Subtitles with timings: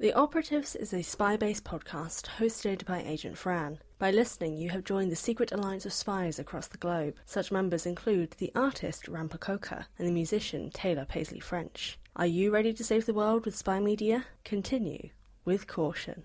[0.00, 3.80] The Operatives is a spy based podcast hosted by Agent Fran.
[3.98, 7.16] By listening, you have joined the secret alliance of spies across the globe.
[7.26, 11.98] Such members include the artist Ranpakoka and the musician Taylor Paisley French.
[12.16, 14.24] Are you ready to save the world with spy media?
[14.42, 15.10] Continue
[15.44, 16.24] with caution.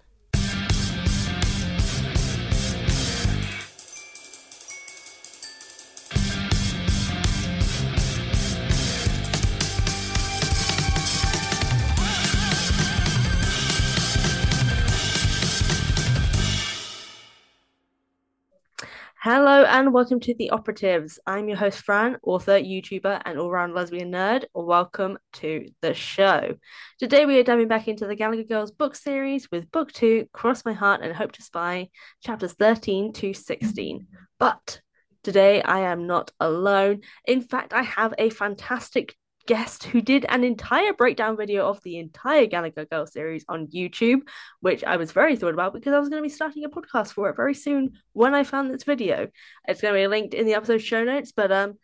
[19.76, 21.20] And welcome to The Operatives.
[21.28, 24.46] I'm your host, Fran, author, YouTuber, and all round lesbian nerd.
[24.54, 26.56] Welcome to the show.
[26.98, 30.64] Today we are diving back into the Gallagher Girls book series with book two, Cross
[30.64, 31.90] My Heart and Hope to Spy,
[32.24, 34.08] chapters 13 to 16.
[34.40, 34.80] But
[35.24, 37.02] today I am not alone.
[37.28, 41.98] In fact, I have a fantastic guest who did an entire breakdown video of the
[41.98, 44.22] entire Gallagher Girl series on YouTube,
[44.60, 47.14] which I was very thrilled about because I was going to be starting a podcast
[47.14, 49.28] for it very soon when I found this video.
[49.68, 51.76] It's going to be linked in the episode show notes, but um,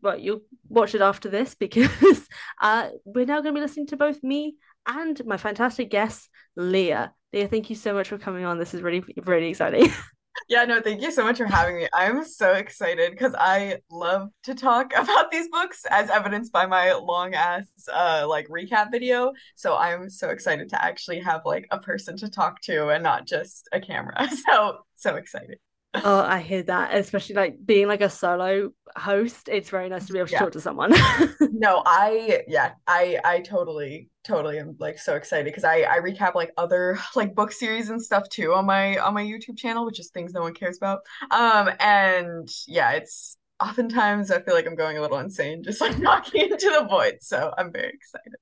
[0.00, 2.28] but you'll watch it after this because
[2.60, 7.12] uh, we're now going to be listening to both me and my fantastic guest, Leah.
[7.32, 8.58] Leah, thank you so much for coming on.
[8.58, 9.90] This is really, really exciting.
[10.48, 11.88] Yeah, no, thank you so much for having me.
[11.92, 16.92] I'm so excited because I love to talk about these books as evidenced by my
[16.94, 19.32] long ass uh like recap video.
[19.56, 23.26] So I'm so excited to actually have like a person to talk to and not
[23.26, 24.28] just a camera.
[24.46, 25.58] So so excited.
[25.94, 29.48] Oh, I hear that, especially like being like a solo host.
[29.50, 30.38] It's very nice to be able to yeah.
[30.38, 30.94] talk to someone.
[31.40, 36.34] no, I yeah, I I totally totally am like so excited because I I recap
[36.34, 40.00] like other like book series and stuff too on my on my YouTube channel, which
[40.00, 41.00] is things no one cares about.
[41.30, 45.98] Um and yeah, it's oftentimes I feel like I'm going a little insane just like
[45.98, 47.18] knocking into the void.
[47.20, 48.32] So I'm very excited.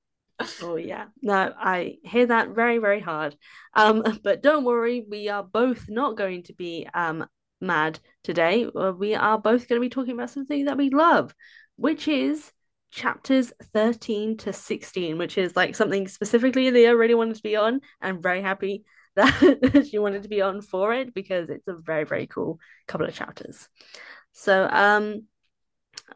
[0.63, 1.07] Oh yeah.
[1.21, 3.35] No, I hear that very, very hard.
[3.73, 7.27] Um, but don't worry, we are both not going to be um
[7.61, 8.65] mad today.
[8.65, 11.33] Uh, we are both going to be talking about something that we love,
[11.75, 12.51] which is
[12.91, 17.81] chapters 13 to 16, which is like something specifically Leah really wanted to be on.
[18.01, 18.83] I'm very happy
[19.15, 23.07] that she wanted to be on for it because it's a very, very cool couple
[23.07, 23.67] of chapters.
[24.33, 25.23] So, um,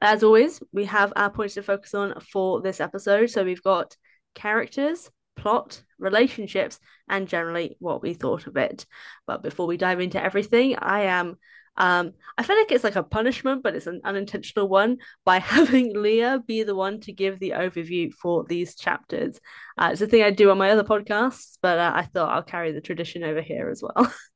[0.02, 3.30] as always, we have our points to focus on for this episode.
[3.30, 3.96] So we've got
[4.34, 6.80] characters, plot, relationships,
[7.10, 8.86] and generally what we thought of it.
[9.28, 11.38] But before we dive into everything, I am
[11.78, 15.94] um, I feel like it's like a punishment, but it's an unintentional one by having
[15.94, 19.40] Leah be the one to give the overview for these chapters.
[19.78, 22.44] Uh, it's a thing I do on my other podcasts, but uh, I thought I'll
[22.44, 24.12] carry the tradition over here as well.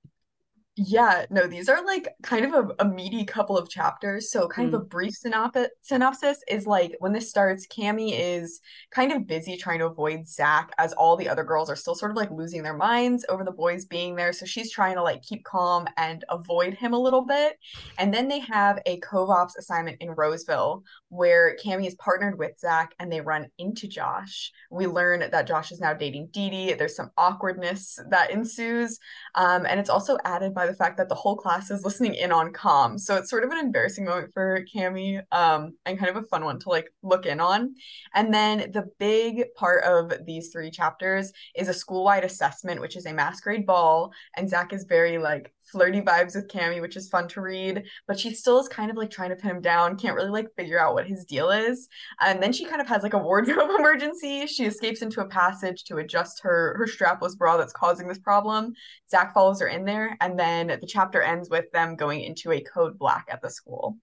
[0.82, 4.32] Yeah, no, these are like kind of a, a meaty couple of chapters.
[4.32, 4.76] So, kind mm.
[4.76, 9.58] of a brief synopsis, synopsis is like when this starts, Cammie is kind of busy
[9.58, 12.64] trying to avoid Zach as all the other girls are still sort of like losing
[12.64, 14.32] their minds over the boys being there.
[14.32, 17.58] So, she's trying to like keep calm and avoid him a little bit.
[17.98, 22.96] And then they have a co-ops assignment in Roseville where Cammie is partnered with Zach
[23.00, 24.54] and they run into Josh.
[24.72, 26.74] We learn that Josh is now dating Dee Dee.
[26.74, 28.98] There's some awkwardness that ensues.
[29.36, 32.32] Um, and it's also added by the fact that the whole class is listening in
[32.32, 33.02] on comms.
[33.02, 36.46] So it's sort of an embarrassing moment for Cammie, um, and kind of a fun
[36.46, 37.74] one to like look in on.
[38.14, 43.06] And then the big part of these three chapters is a school-wide assessment, which is
[43.06, 44.14] a masquerade ball.
[44.38, 48.20] And Zach is very like flirty vibes with Cammie, which is fun to read, but
[48.20, 50.80] she still is kind of like trying to pin him down, can't really like figure
[50.80, 51.88] out what his deal is.
[52.22, 54.48] And then she kind of has like a wardrobe emergency.
[54.48, 58.74] She escapes into a passage to adjust her her strapless bra that's causing this problem.
[59.10, 62.62] Zach follows her in there, and then the chapter ends with them going into a
[62.62, 63.98] code black at the school.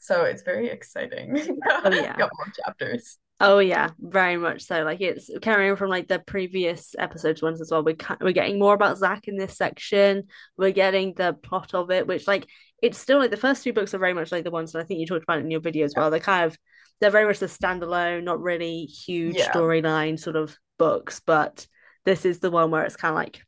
[0.00, 1.36] So it's very exciting.
[1.84, 2.16] Oh yeah.
[2.16, 3.18] Got more chapters.
[3.42, 4.82] Oh yeah, very much so.
[4.82, 7.82] Like it's carrying from like the previous episodes ones as well.
[7.82, 10.24] We we're getting more about Zach in this section.
[10.58, 12.46] We're getting the plot of it, which like
[12.82, 14.84] it's still like the first two books are very much like the ones that I
[14.84, 16.10] think you talked about in your video as well.
[16.10, 16.58] They're kind of
[17.00, 19.50] they're very much the standalone, not really huge yeah.
[19.50, 21.66] storyline sort of books, but
[22.04, 23.42] this is the one where it's kind of like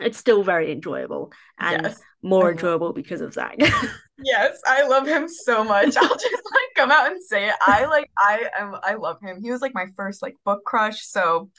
[0.00, 2.00] it's still very enjoyable and yes.
[2.22, 3.56] more enjoyable because of Zach.
[4.24, 5.96] yes, I love him so much.
[5.96, 7.54] I'll just like come out and say it.
[7.66, 9.42] I like I am I love him.
[9.42, 11.50] He was like my first like book crush, so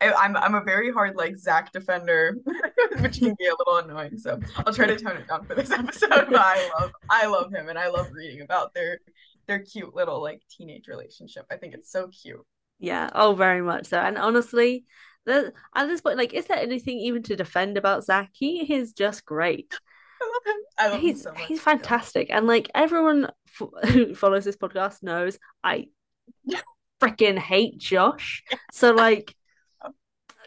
[0.00, 2.36] I, I'm I'm a very hard like Zach defender,
[3.00, 4.18] which can be a little annoying.
[4.18, 6.08] So I'll try to tone it down for this episode.
[6.10, 8.98] But I love I love him, and I love reading about their
[9.46, 11.46] their cute little like teenage relationship.
[11.50, 12.44] I think it's so cute.
[12.78, 13.10] Yeah.
[13.14, 13.98] Oh, very much so.
[13.98, 14.84] And honestly,
[15.26, 18.30] at this point, like, is there anything even to defend about Zach?
[18.32, 19.78] He is just great.
[20.20, 20.62] I love him.
[20.78, 21.42] I love he's, him so much.
[21.42, 22.28] He's fantastic.
[22.30, 23.30] And like everyone
[23.60, 25.86] f- who follows this podcast knows, I
[27.00, 28.42] freaking hate Josh.
[28.72, 29.35] So like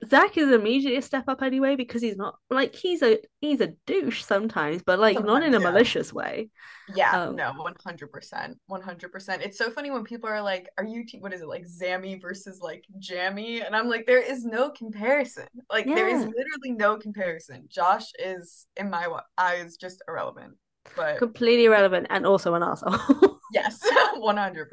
[0.08, 3.74] Zach is immediately a step up anyway because he's not like he's a he's a
[3.86, 5.70] douche sometimes, but like not in a yeah.
[5.70, 6.50] malicious way.
[6.96, 8.56] Yeah, Um, no, 100%.
[8.70, 9.42] 100%.
[9.42, 12.62] It's so funny when people are like, are you, what is it, like Zammy versus
[12.62, 13.62] like Jammy?
[13.62, 15.48] And I'm like, there is no comparison.
[15.72, 17.66] Like, there is literally no comparison.
[17.70, 19.08] Josh is, in my
[19.38, 20.54] eyes, just irrelevant.
[20.96, 23.40] But completely irrelevant and also an asshole.
[23.54, 23.80] yes,
[24.18, 24.66] 100%.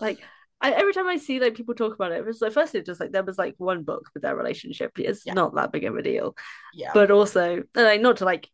[0.00, 0.20] like
[0.62, 3.12] I, every time I see like people talk about it, it's like firstly just like
[3.12, 4.92] there was like one book with their relationship.
[4.98, 6.36] It's Yeah, not that big of a deal,
[6.72, 8.50] yeah, but also like not to like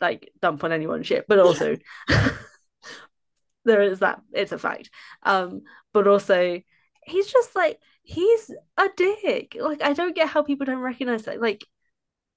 [0.00, 1.76] like dump on anyone shit, but also
[3.64, 4.90] there is that it's a fact.
[5.22, 5.62] Um,
[5.92, 6.60] but also
[7.04, 9.56] he's just like he's a dick.
[9.60, 11.40] Like I don't get how people don't recognize that.
[11.40, 11.64] Like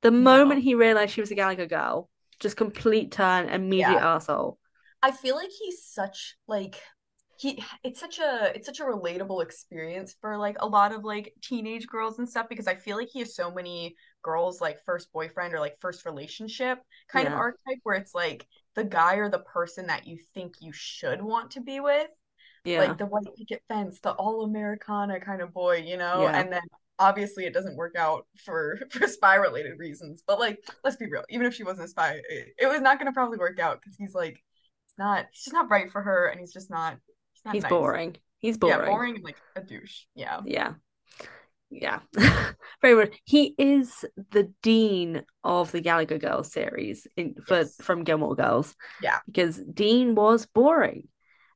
[0.02, 0.42] the no.
[0.42, 2.10] moment he realized she was a Gallagher girl,
[2.40, 4.04] just complete turn, immediate Yeah.
[4.04, 4.60] asshole.
[5.02, 6.82] I feel like he's such like
[7.42, 11.34] he it's such a it's such a relatable experience for like a lot of like
[11.42, 15.12] teenage girls and stuff because I feel like he has so many girls like first
[15.12, 16.78] boyfriend or like first relationship
[17.10, 18.46] kind of archetype where it's like
[18.76, 22.10] the guy or the person that you think you should want to be with
[22.64, 26.40] yeah, like the white picket fence the all Americana kind of boy you know yeah.
[26.40, 26.62] and then
[27.00, 31.24] obviously it doesn't work out for for spy related reasons but like let's be real
[31.30, 33.82] even if she wasn't a spy it, it was not going to probably work out
[33.82, 34.44] because he's like
[34.86, 36.98] it's not he's just not right for her and he's just not
[37.50, 37.70] he's nice.
[37.70, 38.18] boring.
[38.40, 38.86] He's Yeah, boring.
[38.86, 40.06] boring and like a douche.
[40.16, 40.42] Yeah.
[40.44, 40.74] Yeah.
[41.70, 42.00] Yeah.
[42.82, 43.16] Very weird.
[43.24, 47.78] He is the dean of the Gallagher Girls series in for Yes.
[47.82, 49.20] from Gilmore Girls Yeah.
[49.26, 51.08] because Dean was boring.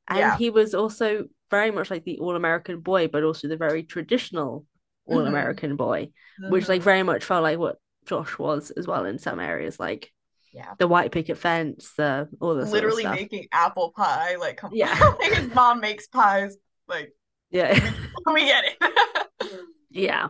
[0.07, 0.33] And Yeah.
[0.33, 4.65] he was also very much like the all-American boy, but also the very traditional
[5.09, 6.11] hmm all-American boy,
[6.47, 7.77] which like hmm very much felt like what
[8.07, 10.11] Josh was as well in some areas, like
[10.55, 10.73] Yeah.
[10.79, 14.37] the white picket fence, the all this sort of Literally making apple pie.
[14.37, 14.97] Like come Yeah.
[15.19, 16.55] like his mom makes pies.
[16.87, 17.11] Like
[17.51, 17.73] Yeah.
[18.33, 19.51] we get it.
[19.89, 20.27] Yeah.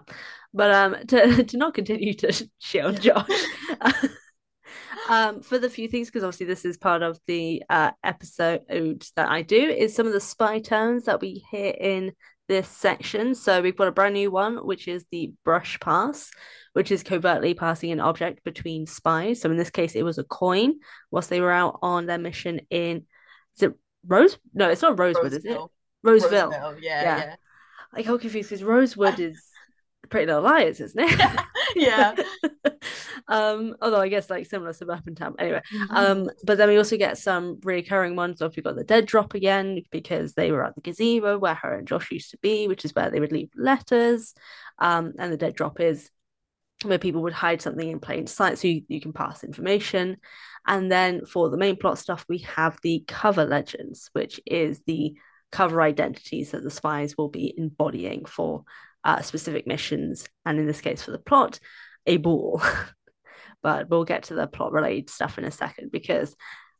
[0.53, 2.95] But um to to not continue to shit on.
[2.95, 3.29] Josh.
[5.09, 8.61] um for the few things because obviously this is part of the uh episode
[9.15, 12.13] that I do is some of the spy terms that we hear in
[12.47, 13.35] this section.
[13.35, 16.29] So we've got a brand new one which is the brush pass,
[16.73, 19.41] which is covertly passing an object between spies.
[19.41, 20.75] So in this case it was a coin
[21.11, 23.05] whilst they were out on their mission in
[23.55, 23.73] is it
[24.05, 24.37] Rose?
[24.53, 25.49] No, it's not Rosewood, is it?
[25.49, 25.71] Roseville.
[26.03, 26.49] Roseville.
[26.51, 26.77] Roseville.
[26.81, 27.17] Yeah, Yeah.
[27.17, 27.35] yeah.
[27.93, 29.41] I got confused because Rosewood is
[30.09, 31.39] Pretty Little Liars, isn't it?
[31.75, 32.15] Yeah.
[33.27, 35.35] um, although I guess like similar suburban town.
[35.39, 35.87] Anyway, Mhm.
[35.91, 38.39] um, but then we also get some recurring ones.
[38.39, 41.55] So if we got the dead drop again because they were at the gazebo where
[41.55, 44.33] her and Josh used to be, which is where they would leave letters.
[44.79, 46.09] Um, and the dead drop is
[46.83, 50.17] where people would hide something in plain sight so you, you can pass information.
[50.67, 55.15] And then for the main plot stuff, we have the cover legends, which is the
[55.51, 58.63] cover identities that the spies will be embodying for
[59.05, 60.27] uh, specific missions.
[60.45, 61.59] And in this case, for the plot,
[62.05, 62.61] a ball.
[63.61, 66.35] but we'll get to the plot related stuff in a second because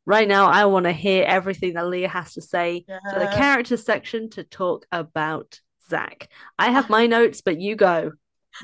[0.06, 3.78] right now I want to hear everything that Leah has to say for the character
[3.78, 6.30] section to talk about Zach.
[6.60, 8.12] I have my notes, but you go.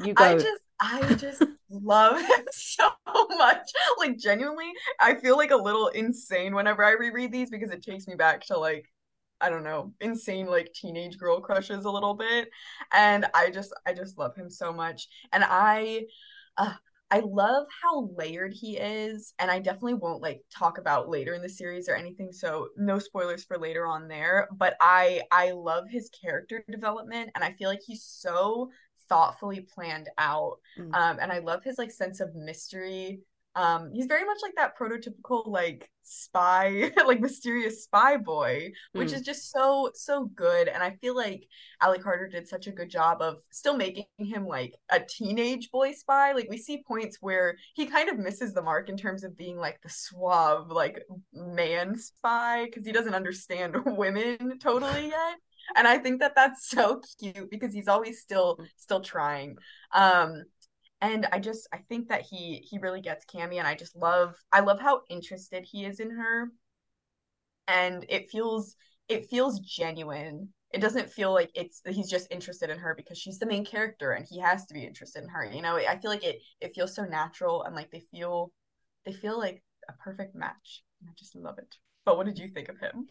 [0.03, 0.23] You go.
[0.23, 3.69] I just I just love him so much.
[3.99, 8.07] Like genuinely, I feel like a little insane whenever I reread these because it takes
[8.07, 8.85] me back to like
[9.41, 12.49] I don't know, insane like teenage girl crushes a little bit.
[12.91, 15.07] And I just I just love him so much.
[15.31, 16.05] And I
[16.57, 16.73] uh,
[17.09, 21.41] I love how layered he is, and I definitely won't like talk about later in
[21.41, 25.85] the series or anything, so no spoilers for later on there, but I I love
[25.89, 28.71] his character development and I feel like he's so
[29.09, 30.59] thoughtfully planned out.
[30.79, 33.19] Mm, Um, and I love his like sense of mystery.
[33.55, 39.13] Um, he's very much like that prototypical like spy, like mysterious spy boy, which mm,
[39.13, 40.67] is just so so good.
[40.67, 41.47] And I feel like
[41.81, 45.91] Ally Carter did such a good job of still making him like a teenage boy
[45.93, 46.31] spy.
[46.31, 49.57] Like we see points where he kind of misses the mark in terms of being
[49.57, 51.03] like the suave like
[51.33, 55.35] man spy because he doesn't understand women totally yet
[55.75, 59.57] and I think that that's so cute because he's always still still trying.
[59.93, 60.43] Um,
[61.01, 64.35] and I just I think that he he really gets Cammie, and I just love
[64.51, 66.51] I love how interested he is in her,
[67.67, 68.75] and it feels
[69.07, 70.49] it feels genuine.
[70.71, 74.13] It doesn't feel like it's he's just interested in her because she's the main character
[74.13, 75.45] and he has to be interested in her.
[75.45, 78.51] You know, I feel like it it feels so natural and like they feel
[79.05, 80.83] they feel like a perfect match.
[81.03, 81.75] I just love it.
[82.05, 83.07] But what did you think of him?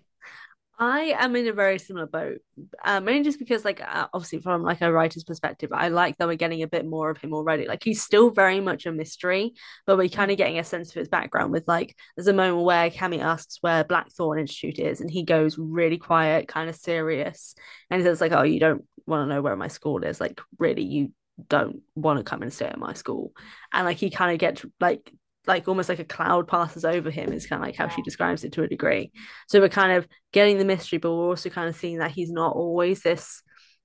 [0.83, 2.39] I am in a very similar boat.
[2.83, 6.27] Um, mainly just because, like, uh, obviously from like a writer's perspective, I like that
[6.27, 7.69] we're getting a bit more of him already.
[7.69, 9.53] Like, he's still very much a mystery,
[9.87, 11.53] but we're kind of getting a sense of his background.
[11.53, 15.59] With like, there's a moment where Cammie asks where Blackthorn Institute is, and he goes
[15.59, 17.55] really quiet, kind of serious,
[17.91, 20.19] and he says like, "Oh, you don't want to know where my school is?
[20.19, 21.13] Like, really, you
[21.49, 23.33] don't want to come and stay at my school
[23.73, 25.11] and like he kind of gets like
[25.47, 28.45] like almost like a cloud passes over him is kind of like how she describes
[28.45, 29.11] it to a degree
[29.49, 32.31] so we're kind of getting the mystery but we're also kind of seeing that he's
[32.31, 33.43] not always this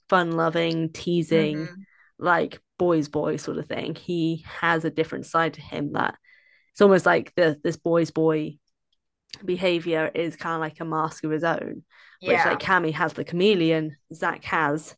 [0.09, 1.81] fun loving teasing mm-hmm.
[2.19, 6.15] like boys boy sort of thing he has a different side to him that
[6.71, 8.57] it's almost like the this boys boy
[9.43, 11.83] behavior is kind of like a mask of his own
[12.21, 12.31] yeah.
[12.31, 14.95] which like Cammie has the chameleon Zach has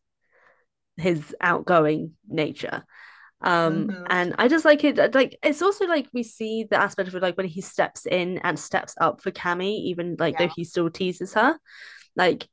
[0.98, 2.84] his outgoing nature
[3.42, 4.04] um mm-hmm.
[4.10, 7.22] and i just like it like it's also like we see the aspect of it
[7.22, 10.48] like when he steps in and steps up for cami even like yeah.
[10.48, 11.56] though he still teases her
[12.16, 12.48] like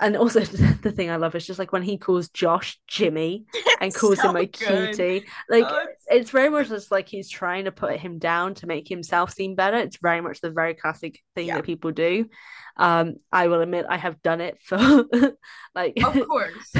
[0.00, 0.40] and also
[0.82, 3.44] the thing I love is just like when he calls Josh Jimmy
[3.80, 4.94] and calls so him a good.
[4.94, 5.26] cutie.
[5.48, 6.06] Like oh, it's...
[6.08, 9.54] it's very much just like he's trying to put him down to make himself seem
[9.54, 9.76] better.
[9.78, 11.56] It's very much the very classic thing yeah.
[11.56, 12.28] that people do.
[12.76, 14.78] Um, I will admit I have done it for
[15.74, 16.74] like Of course.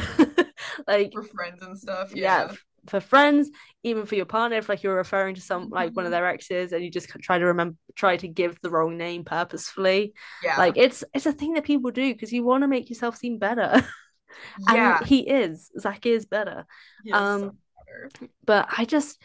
[0.87, 2.15] like for friends and stuff.
[2.15, 2.49] Yeah.
[2.49, 2.55] yeah
[2.89, 3.51] for friends,
[3.83, 6.73] even for your partner, if like you're referring to some like one of their exes
[6.73, 10.15] and you just try to remember try to give the wrong name purposefully.
[10.43, 10.57] Yeah.
[10.57, 13.39] Like it's it's a thing that people do because you want to make yourself seem
[13.39, 13.83] better.
[14.73, 15.03] yeah.
[15.05, 15.71] he is.
[15.79, 16.67] Zach is better.
[17.05, 17.47] Is um so
[17.87, 18.33] better.
[18.45, 19.21] but I just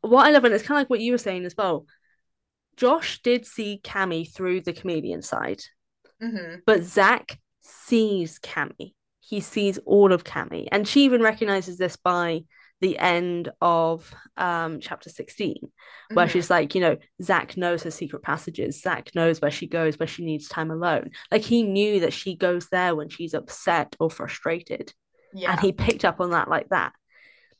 [0.00, 1.86] what I love and it's kind of like what you were saying as well.
[2.76, 5.60] Josh did see Cammie through the comedian side.
[6.22, 6.60] Mm-hmm.
[6.66, 8.94] But Zach sees Cammie.
[9.20, 10.68] He sees all of Cammie.
[10.72, 12.44] And she even recognizes this by
[12.80, 15.56] the end of um, chapter 16,
[16.12, 16.32] where mm-hmm.
[16.32, 18.80] she's like, you know, Zach knows her secret passages.
[18.80, 21.10] Zach knows where she goes, where she needs time alone.
[21.30, 24.92] Like he knew that she goes there when she's upset or frustrated.
[25.34, 25.52] Yeah.
[25.52, 26.92] And he picked up on that like that.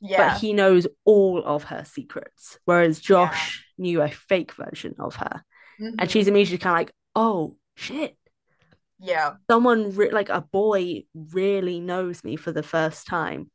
[0.01, 0.33] Yeah.
[0.33, 3.83] But he knows all of her secrets, whereas Josh yeah.
[3.83, 5.45] knew a fake version of her.
[5.81, 5.97] Mm-hmm.
[5.99, 8.17] And she's immediately kind of like, oh, shit.
[8.99, 9.33] Yeah.
[9.51, 13.51] Someone, re- like a boy, really knows me for the first time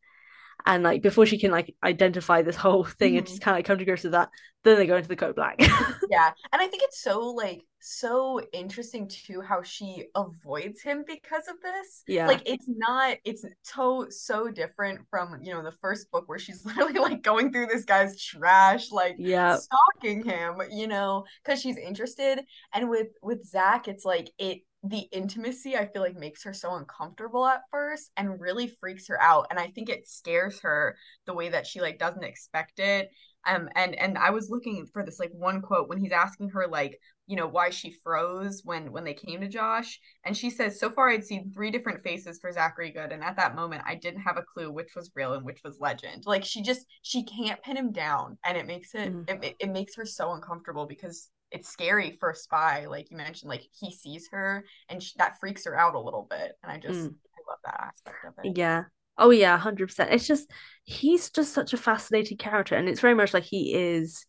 [0.65, 3.19] and like before she can like identify this whole thing mm-hmm.
[3.19, 4.29] and just kind of come to grips with that
[4.63, 5.59] then they go into the code black.
[6.09, 11.47] Yeah and i think it's so like so interesting too how she avoids him because
[11.47, 12.03] of this.
[12.07, 12.25] Yeah.
[12.25, 16.65] Like it's not it's so so different from you know the first book where she's
[16.65, 19.57] literally like going through this guy's trash like yeah.
[19.57, 22.39] stalking him you know because she's interested
[22.73, 26.75] and with with zach it's like it the intimacy I feel like makes her so
[26.75, 31.33] uncomfortable at first and really freaks her out and I think it scares her the
[31.33, 33.09] way that she like doesn't expect it
[33.47, 36.67] um and and I was looking for this like one quote when he's asking her
[36.67, 40.79] like you know why she froze when when they came to Josh and she says
[40.79, 43.95] so far I'd seen three different faces for Zachary Goode and at that moment I
[43.95, 47.23] didn't have a clue which was real and which was legend like she just she
[47.23, 49.43] can't pin him down and it makes it mm.
[49.43, 53.49] it, it makes her so uncomfortable because it's scary for a spy like you mentioned
[53.49, 56.77] like he sees her and she, that freaks her out a little bit and i
[56.77, 57.07] just mm.
[57.07, 58.83] i love that aspect of it yeah
[59.17, 60.49] oh yeah 100% it's just
[60.83, 64.25] he's just such a fascinating character and it's very much like he is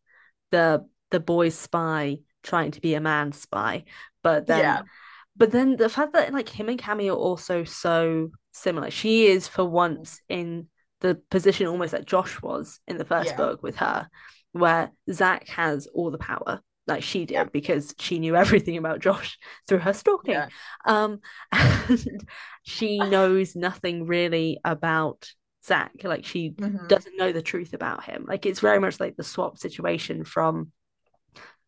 [0.52, 3.84] the the boy spy trying to be a man spy
[4.22, 4.82] but then yeah.
[5.36, 9.48] but then the fact that like him and Cammie are also so similar she is
[9.48, 10.68] for once in
[11.00, 13.36] the position almost that Josh was in the first yeah.
[13.36, 14.08] book with her
[14.52, 17.44] where Zach has all the power like she did yeah.
[17.44, 20.34] because she knew everything about Josh through her stalking.
[20.34, 20.48] Yeah.
[20.84, 21.20] Um,
[21.52, 22.28] and
[22.62, 25.28] she knows nothing really about
[25.64, 25.92] Zach.
[26.02, 26.86] Like she mm-hmm.
[26.86, 28.24] doesn't know the truth about him.
[28.28, 30.72] Like it's very much like the swap situation from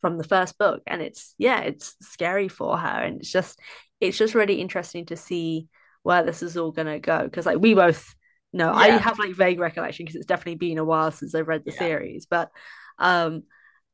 [0.00, 3.58] from the first book, and it's yeah, it's scary for her, and it's just
[4.00, 5.68] it's just really interesting to see
[6.02, 8.14] where this is all gonna go because like we both
[8.52, 8.78] know yeah.
[8.78, 11.72] I have like vague recollection because it's definitely been a while since I've read the
[11.72, 12.50] series, but
[12.98, 13.42] um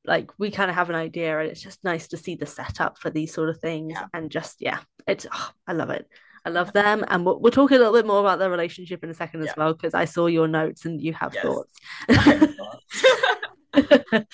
[0.05, 2.99] like we kind of have an idea and it's just nice to see the setup
[2.99, 4.07] for these sort of things yeah.
[4.13, 6.09] and just yeah it's oh, i love it
[6.45, 9.11] i love them and we'll, we'll talk a little bit more about their relationship in
[9.11, 9.55] a second as yeah.
[9.57, 11.43] well because i saw your notes and you have yes.
[11.43, 11.81] thoughts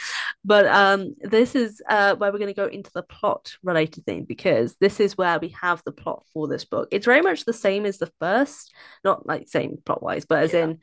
[0.45, 4.25] but um this is uh where we're going to go into the plot related thing
[4.25, 7.53] because this is where we have the plot for this book it's very much the
[7.53, 8.73] same as the first
[9.03, 10.65] not like same plot wise but as yeah.
[10.65, 10.79] in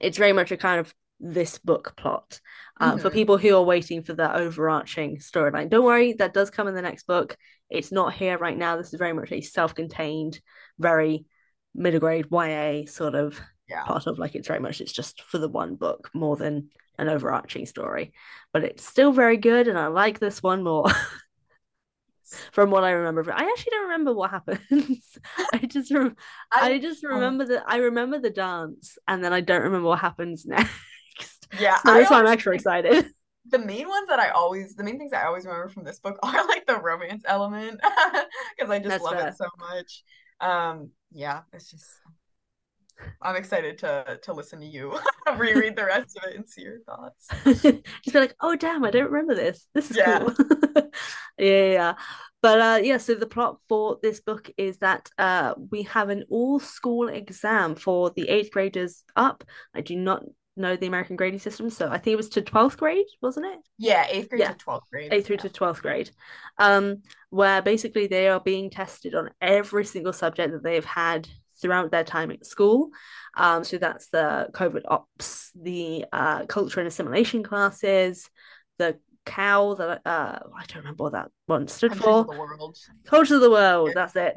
[0.00, 2.40] it's very much a kind of this book plot
[2.80, 3.00] um, mm-hmm.
[3.00, 5.70] for people who are waiting for the overarching storyline.
[5.70, 7.36] Don't worry, that does come in the next book.
[7.70, 8.76] It's not here right now.
[8.76, 10.40] This is very much a self-contained,
[10.78, 11.24] very
[11.74, 13.84] middle grade YA sort of yeah.
[13.84, 17.08] part of like it's very much it's just for the one book more than an
[17.08, 18.12] overarching story.
[18.52, 20.90] But it's still very good, and I like this one more.
[22.52, 23.30] from what I remember.
[23.30, 25.18] I actually don't remember what happens.
[25.52, 26.12] I just re-
[26.50, 29.62] I, I, just um, remember um, that I remember the dance and then I don't
[29.62, 30.70] remember what happens next.
[31.58, 33.06] Yeah, so that's why I'm extra excited.
[33.46, 36.16] The main ones that I always, the main things I always remember from this book
[36.22, 37.80] are like the romance element
[38.56, 39.28] because I just that's love fair.
[39.30, 40.04] it so much.
[40.40, 41.84] Um, yeah, it's just
[43.20, 44.96] I'm excited to to listen to you
[45.36, 47.28] reread the rest of it and see your thoughts.
[47.44, 49.66] Just be like, oh damn, I don't remember this.
[49.74, 50.20] This is yeah.
[50.20, 50.34] cool.
[51.38, 51.94] yeah, yeah.
[52.42, 56.24] But uh, yeah, so the plot for this book is that uh, we have an
[56.28, 59.44] all school exam for the eighth graders up.
[59.74, 60.24] I do not
[60.56, 63.58] know the American grading system, so I think it was to 12th grade, wasn't it?
[63.78, 64.52] Yeah, eighth grade yeah.
[64.52, 65.12] to 12th grade.
[65.12, 65.42] Eighth through yeah.
[65.42, 66.10] to 12th grade.
[66.58, 71.28] Um, where basically they are being tested on every single subject that they've had
[71.60, 72.90] throughout their time at school.
[73.34, 78.28] Um, so that's the covert ops, the uh, culture and assimilation classes,
[78.78, 82.20] the cow that uh I don't remember what that one stood for.
[82.20, 82.76] Of the world.
[83.06, 84.36] Culture of the world, that's it.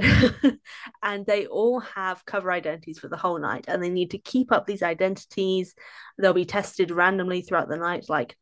[1.04, 4.52] and they all have cover identities for the whole night and they need to keep
[4.52, 5.74] up these identities.
[6.18, 8.36] They'll be tested randomly throughout the night, like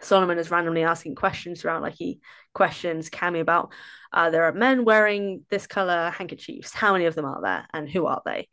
[0.00, 2.20] Solomon is randomly asking questions throughout, like he
[2.54, 3.72] questions Cammie about
[4.12, 6.72] uh, there are men wearing this color handkerchiefs.
[6.72, 8.48] How many of them are there, and who are they?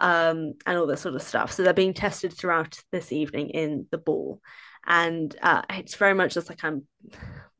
[0.00, 1.52] Um, and all this sort of stuff.
[1.52, 4.40] So they're being tested throughout this evening in the ball,
[4.88, 6.86] and uh, it's very much just like I'm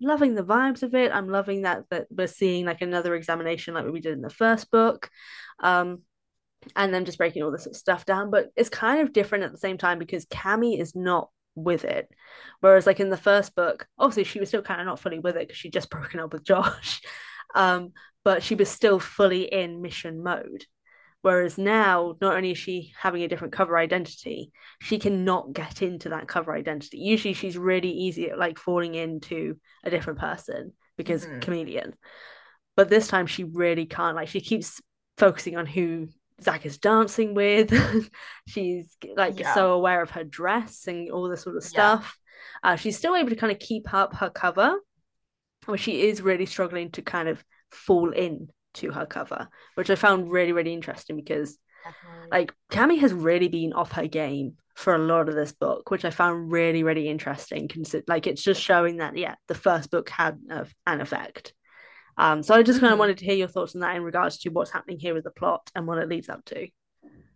[0.01, 1.13] loving the vibes of it.
[1.13, 4.71] I'm loving that that we're seeing like another examination like we did in the first
[4.71, 5.11] book,
[5.61, 6.03] um,
[6.75, 8.31] and then just breaking all this stuff down.
[8.31, 12.09] But it's kind of different at the same time because Cammie is not with it,
[12.61, 15.37] whereas like in the first book, obviously she was still kind of not fully with
[15.37, 17.03] it because she'd just broken up with Josh,
[17.55, 17.93] um,
[18.25, 20.65] but she was still fully in mission mode.
[21.23, 26.11] Whereas now, not only is she having a different cover identity, she cannot get into
[26.11, 26.99] that cover identity.
[26.99, 31.41] Usually, she's really easy at like falling into a different person because mm-hmm.
[31.41, 31.95] chameleon.
[32.77, 34.15] But this time, she really can't.
[34.15, 34.81] Like, she keeps
[35.17, 36.09] focusing on who
[36.41, 37.73] Zach is dancing with.
[38.47, 39.55] she's like yeah.
[39.55, 42.17] so aware of her dress and all this sort of stuff.
[42.63, 42.73] Yeah.
[42.73, 44.77] Uh, she's still able to kind of keep up her cover,
[45.67, 49.95] but she is really struggling to kind of fall in to her cover, which I
[49.95, 52.29] found really, really interesting because Definitely.
[52.31, 56.05] like Cammie has really been off her game for a lot of this book, which
[56.05, 57.69] I found really, really interesting.
[57.69, 60.39] Consider like it's just showing that yeah, the first book had
[60.87, 61.53] an effect.
[62.17, 63.01] Um, so I just kind of mm-hmm.
[63.01, 65.31] wanted to hear your thoughts on that in regards to what's happening here with the
[65.31, 66.69] plot and what it leads up to.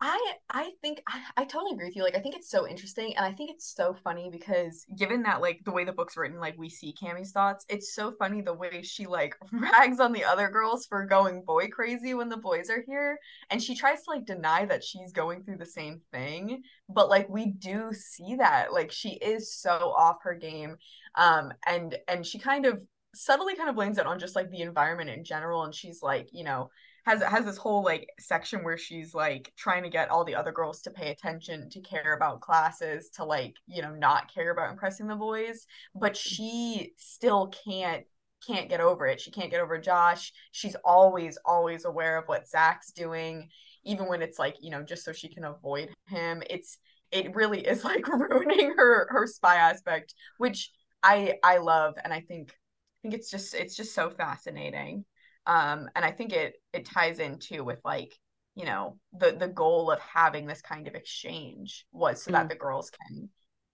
[0.05, 2.03] I I think I, I totally agree with you.
[2.03, 5.41] Like I think it's so interesting and I think it's so funny because given that
[5.41, 8.53] like the way the book's written, like we see Cammie's thoughts, it's so funny the
[8.53, 12.69] way she like rags on the other girls for going boy crazy when the boys
[12.69, 13.17] are here.
[13.51, 16.65] And she tries to like deny that she's going through the same thing.
[16.89, 18.73] But like we do see that.
[18.73, 20.79] Like she is so off her game.
[21.15, 22.83] Um and and she kind of
[23.15, 25.63] subtly kind of blames it on just like the environment in general.
[25.63, 26.71] And she's like, you know,
[27.05, 30.53] has has this whole like section where she's like trying to get all the other
[30.53, 34.71] girls to pay attention to care about classes to like you know not care about
[34.71, 36.35] impressing the boys but mm-hmm.
[36.35, 38.05] she still can't
[38.47, 39.21] can't get over it.
[39.21, 40.33] She can't get over josh.
[40.51, 43.49] She's always always aware of what zach's doing
[43.85, 46.43] even when it's like you know just so she can avoid him.
[46.51, 46.79] It's
[47.13, 50.71] it really is like ruining her her spy aspect which
[51.03, 55.05] i i love and i think i think it's just it's just so fascinating
[55.47, 58.15] um and i think it it ties into with like
[58.55, 62.35] you know the the goal of having this kind of exchange was so mm.
[62.35, 63.29] that the girls can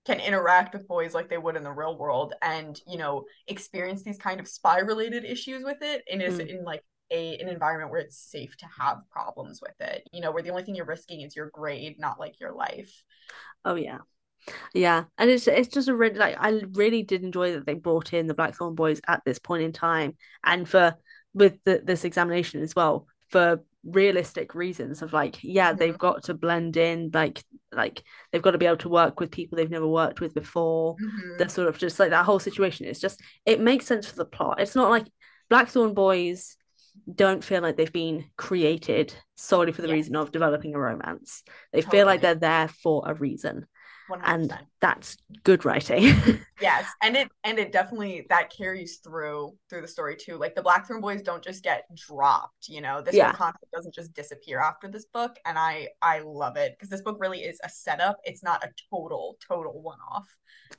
[0.05, 4.03] can interact with boys like they would in the real world and you know experience
[4.03, 6.49] these kind of spy related issues with it and is mm.
[6.49, 10.31] in like a an environment where it's safe to have problems with it you know
[10.31, 13.03] where the only thing you're risking is your grade not like your life
[13.65, 13.99] oh yeah
[14.73, 18.13] yeah, and it's it's just a really like I really did enjoy that they brought
[18.13, 20.95] in the Blackthorn boys at this point in time, and for
[21.39, 25.79] with the, this examination as well for realistic reasons of like yeah mm-hmm.
[25.79, 29.31] they've got to blend in like like they've got to be able to work with
[29.31, 31.39] people they've never worked with before mm-hmm.
[31.39, 34.25] they're sort of just like that whole situation is just it makes sense for the
[34.25, 35.07] plot it's not like
[35.49, 36.57] blackthorn boys
[37.15, 39.95] don't feel like they've been created solely for the yes.
[39.95, 41.99] reason of developing a romance they totally.
[41.99, 43.65] feel like they're there for a reason
[44.09, 44.21] 100%.
[44.25, 46.15] and that's good writing.
[46.61, 50.37] Yes and it and it definitely that carries through through the story too.
[50.37, 53.01] Like the blackthorn boys don't just get dropped you know?
[53.01, 53.33] This yeah.
[53.33, 57.19] concept doesn't just disappear after this book and i i love it because this book
[57.21, 58.19] really is a setup.
[58.25, 60.27] It's not a total total one-off.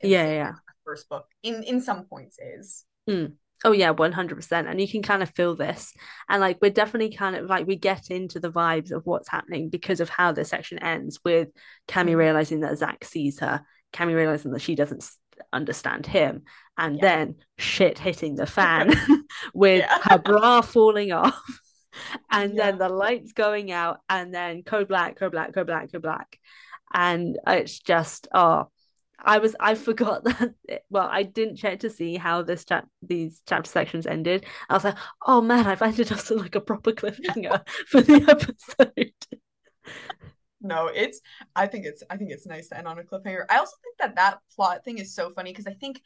[0.04, 2.86] Yeah yeah first book in in some points is.
[3.10, 3.34] Mm.
[3.66, 5.94] Oh yeah, one hundred percent, and you can kind of feel this,
[6.30, 9.70] and like we're definitely kind of like we get into the vibes of what's happening
[9.70, 11.50] because of how this section ends with
[11.88, 12.18] Cammie mm.
[12.18, 15.10] realizing that Zach sees her, Cammie realizing that she doesn't
[15.52, 16.44] understand him,
[16.78, 17.02] and yeah.
[17.02, 18.94] then shit hitting the fan
[19.54, 19.98] with yeah.
[20.04, 21.42] her bra falling off,
[22.32, 22.66] and yeah.
[22.66, 26.40] then the lights going out, and then code black, code black, code black, code black,
[26.94, 28.70] and it's just oh
[29.24, 30.54] I was I forgot that
[30.90, 34.46] well I didn't check to see how this chap these chapter sections ended.
[34.70, 39.14] I was like, oh man, I've ended us like a proper cliffhanger for the episode.
[40.62, 41.22] no, it's
[41.56, 43.46] I think it's I think it's nice to end on a cliffhanger.
[43.50, 46.02] I also think that that plot thing is so funny because I think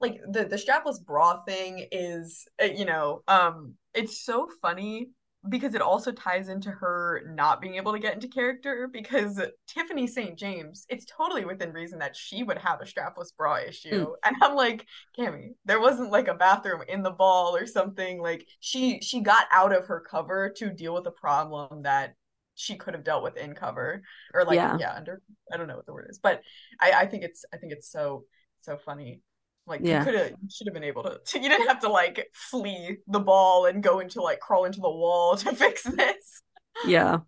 [0.00, 5.10] like the the strapless bra thing is uh, you know um it's so funny
[5.48, 10.06] because it also ties into her not being able to get into character because Tiffany
[10.06, 10.36] St.
[10.36, 14.06] James, it's totally within reason that she would have a strapless bra issue.
[14.06, 14.12] Mm.
[14.24, 18.20] And I'm like, Cammie, there wasn't like a bathroom in the ball or something.
[18.20, 22.14] Like she she got out of her cover to deal with a problem that
[22.56, 24.02] she could have dealt with in cover.
[24.34, 25.22] Or like yeah, yeah under
[25.52, 26.18] I don't know what the word is.
[26.18, 26.42] But
[26.80, 28.24] I, I think it's I think it's so
[28.62, 29.22] so funny
[29.68, 29.98] like yeah.
[29.98, 31.38] you could have, should have been able to, to.
[31.42, 34.90] You didn't have to like flee the ball and go into like crawl into the
[34.90, 36.42] wall to fix this.
[36.86, 37.18] yeah,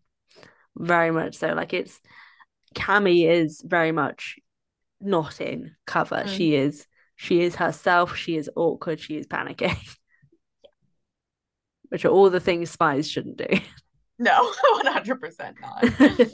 [0.77, 1.49] very much so.
[1.49, 2.01] Like it's
[2.75, 4.37] Cammie is very much
[5.01, 6.25] not in cover.
[6.25, 6.29] Mm.
[6.29, 6.87] She is.
[7.17, 8.17] She is herself.
[8.17, 8.99] She is awkward.
[8.99, 9.77] She is panicking.
[11.91, 13.59] Which are all the things spies shouldn't do.
[14.19, 16.29] No, one hundred percent not.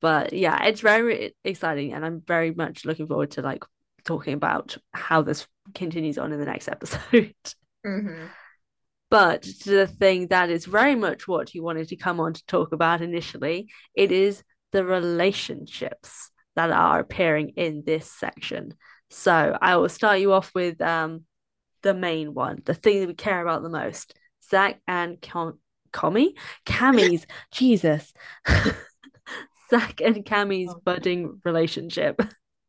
[0.00, 3.64] but yeah, it's very exciting, and I'm very much looking forward to like
[4.04, 7.34] talking about how this continues on in the next episode.
[7.86, 8.26] Mm-hmm.
[9.10, 12.72] But the thing that is very much what you wanted to come on to talk
[12.72, 18.74] about initially, it is the relationships that are appearing in this section.
[19.10, 21.24] So I will start you off with um,
[21.82, 24.14] the main one, the thing that we care about the most.
[24.50, 25.58] Zach and Com-
[25.92, 26.34] Commie?
[26.66, 28.12] Cammie's, Jesus.
[29.70, 30.80] Zach and Cammie's oh.
[30.84, 32.20] budding relationship.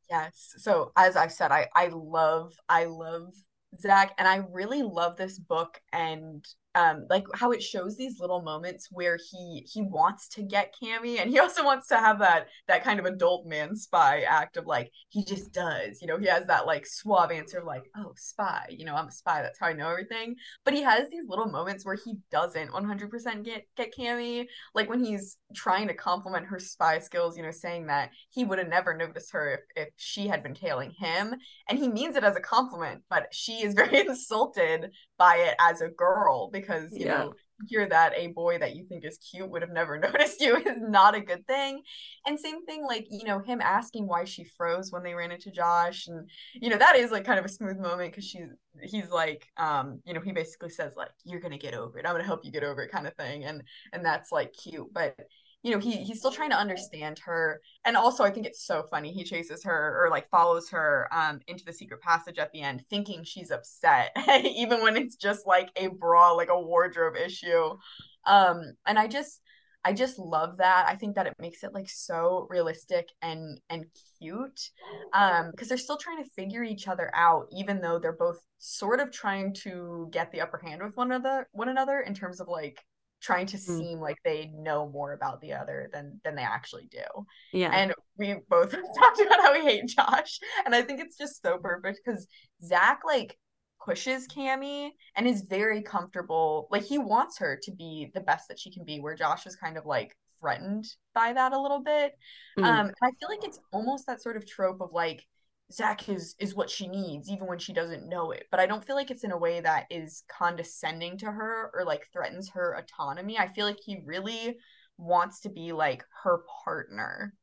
[0.10, 0.56] Yes.
[0.58, 3.34] So as I've said, I I love I love
[3.80, 6.44] Zach and I really love this book and
[6.76, 11.20] um like how it shows these little moments where he he wants to get Cammie
[11.20, 14.66] and he also wants to have that that kind of adult man spy act of
[14.66, 18.14] like he just does you know he has that like suave answer of like oh
[18.16, 20.36] spy you know I'm a spy that's how I know everything.
[20.66, 24.46] But he has these little moments where he doesn't 100% get get Cammie.
[24.76, 28.60] Like when he's trying to compliment her spy skills you know saying that he would
[28.60, 31.34] have never noticed her if, if she had been tailing him
[31.68, 35.82] and he means it as a compliment but she is very insulted by it as
[35.82, 37.18] a girl because you yeah.
[37.18, 37.34] know
[37.68, 40.78] hear that a boy that you think is cute would have never noticed you is
[40.78, 41.82] not a good thing.
[42.26, 45.52] And same thing, like, you know, him asking why she froze when they ran into
[45.52, 46.08] Josh.
[46.08, 48.50] And, you know, that is like kind of a smooth moment because she's,
[48.82, 52.06] he's like, um, you know, he basically says, like, you're going to get over it.
[52.06, 53.46] I'm going to help you get over it kind of thing.
[53.46, 54.88] And, and that's like cute.
[54.94, 55.16] But,
[55.64, 57.62] you know, he he's still trying to understand her.
[57.86, 59.12] And also I think it's so funny.
[59.12, 62.84] He chases her or like follows her um into the secret passage at the end,
[62.90, 64.12] thinking she's upset,
[64.44, 67.78] even when it's just like a bra, like a wardrobe issue.
[68.26, 69.42] Um, and I just
[69.84, 70.86] I just love that.
[70.88, 73.86] I think that it makes it like so realistic and and
[74.20, 74.70] cute.
[75.14, 79.00] Um, because they're still trying to figure each other out, even though they're both sort
[79.00, 82.48] of trying to get the upper hand with one another one another in terms of
[82.48, 82.80] like
[83.22, 83.78] trying to mm.
[83.78, 87.26] seem like they know more about the other than than they actually do.
[87.54, 87.72] Yeah.
[87.74, 90.40] And we both talked about how we hate Josh.
[90.66, 92.28] And I think it's just so perfect because
[92.64, 93.38] Zach like
[93.84, 96.68] pushes Cammie and is very comfortable.
[96.72, 99.56] Like he wants her to be the best that she can be, where Josh is
[99.56, 102.14] kind of like threatened by that a little bit.
[102.58, 102.64] Mm.
[102.64, 105.26] Um, I feel like it's almost that sort of trope of like
[105.72, 108.48] Zach is is what she needs, even when she doesn't know it.
[108.52, 111.86] But I don't feel like it's in a way that is condescending to her or
[111.86, 113.38] like threatens her autonomy.
[113.38, 114.58] I feel like he really
[114.98, 117.34] wants to be like her partner.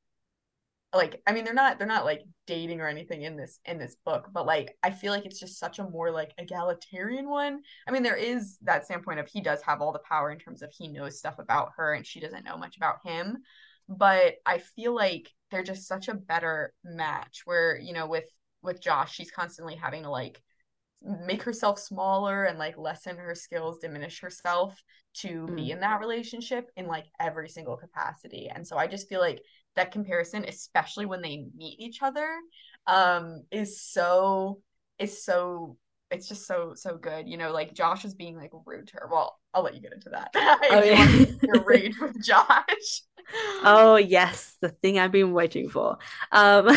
[0.95, 3.97] Like, I mean, they're not they're not like dating or anything in this in this
[4.05, 7.61] book, but like I feel like it's just such a more like egalitarian one.
[7.87, 10.62] I mean, there is that standpoint of he does have all the power in terms
[10.62, 13.39] of he knows stuff about her and she doesn't know much about him
[13.89, 18.25] but I feel like they're just such a better match where, you know, with
[18.63, 20.41] with Josh, she's constantly having to like
[21.03, 24.83] make herself smaller and like lessen her skills, diminish herself
[25.15, 25.57] to mm.
[25.57, 28.51] be in that relationship in like every single capacity.
[28.53, 29.41] And so I just feel like
[29.77, 32.29] that comparison, especially when they meet each other,
[32.87, 34.61] um, is so
[34.99, 35.77] is so
[36.11, 37.29] it's just so so good.
[37.29, 39.09] You know, like Josh is being like rude to her.
[39.11, 40.31] Well, I'll let you get into that.
[40.35, 41.25] oh, yeah.
[41.42, 43.03] your rage with Josh.
[43.64, 45.99] Oh yes, the thing I've been waiting for.
[46.31, 46.69] Um,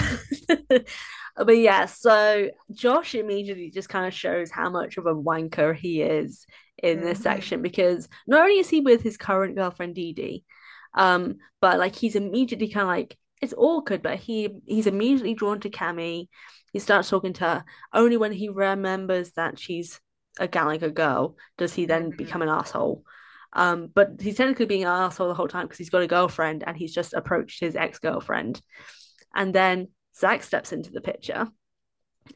[1.35, 6.01] but yeah, so Josh immediately just kind of shows how much of a wanker he
[6.01, 6.45] is
[6.81, 7.05] in mm-hmm.
[7.05, 10.43] this section because not only is he with his current girlfriend Dee Dee,
[10.95, 15.59] um, but like he's immediately kind of like it's awkward, but he he's immediately drawn
[15.61, 16.27] to Cammie.
[16.73, 19.99] He starts talking to her only when he remembers that she's
[20.39, 22.17] a Gallagher girl does he then mm-hmm.
[22.17, 23.03] become an asshole.
[23.53, 26.63] Um, but he's technically being an asshole the whole time because he's got a girlfriend
[26.65, 28.61] and he's just approached his ex girlfriend.
[29.35, 31.47] And then Zach steps into the picture,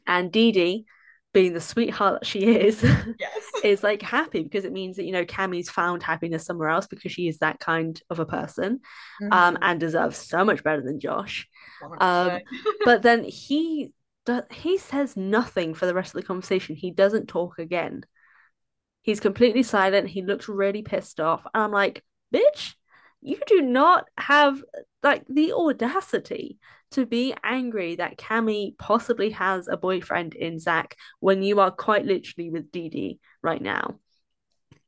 [0.06, 0.86] and Dee Dee
[1.34, 2.82] being the sweetheart that she is,
[3.18, 3.42] yes.
[3.64, 7.12] is like happy because it means that you know Cammie's found happiness somewhere else because
[7.12, 8.80] she is that kind of a person,
[9.20, 9.32] um, mm-hmm.
[9.32, 11.46] um, and deserves so much better than Josh.
[12.00, 12.38] Um,
[12.84, 13.92] but then he
[14.50, 16.76] he says nothing for the rest of the conversation.
[16.76, 18.04] He doesn't talk again.
[19.02, 20.08] He's completely silent.
[20.08, 22.74] He looks really pissed off, and I'm like, bitch,
[23.20, 24.62] you do not have
[25.02, 26.58] like the audacity
[26.94, 32.04] to be angry that Cammie possibly has a boyfriend in Zach when you are quite
[32.04, 33.98] literally with Dee Dee right now.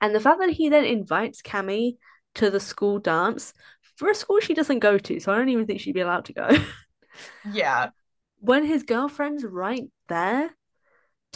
[0.00, 1.96] And the fact that he then invites Cammie
[2.36, 3.52] to the school dance
[3.96, 6.26] for a school she doesn't go to, so I don't even think she'd be allowed
[6.26, 6.48] to go.
[7.52, 7.90] yeah.
[8.38, 10.54] When his girlfriend's right there,